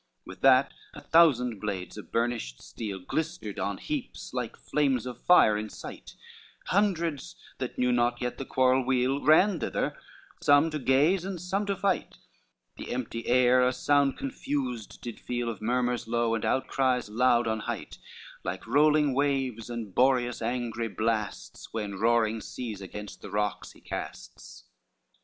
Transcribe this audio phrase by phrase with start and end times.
[0.01, 5.21] XXVIII With that a thousand blades of burnished steel Glistered on heaps like flames of
[5.21, 6.15] fire in sight,
[6.69, 9.95] Hundreds, that knew not yet the quarrel weel, Ran thither,
[10.41, 12.17] some to gaze and some to fight:
[12.77, 17.59] The empty air a sound confused did feel Of murmurs low, and outcries loud on
[17.59, 17.99] height,
[18.43, 24.63] Like rolling waves and Boreas' angry blasts When roaring seas against the rocks he casts.